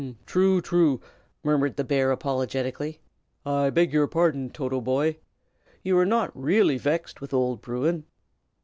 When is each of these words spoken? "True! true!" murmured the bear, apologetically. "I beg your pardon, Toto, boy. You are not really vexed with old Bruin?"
"True! 0.25 0.61
true!" 0.61 0.99
murmured 1.43 1.75
the 1.75 1.83
bear, 1.83 2.09
apologetically. 2.09 2.99
"I 3.45 3.69
beg 3.69 3.93
your 3.93 4.07
pardon, 4.07 4.49
Toto, 4.49 4.81
boy. 4.81 5.17
You 5.83 5.95
are 5.99 6.07
not 6.07 6.31
really 6.33 6.79
vexed 6.79 7.21
with 7.21 7.35
old 7.35 7.61
Bruin?" 7.61 8.05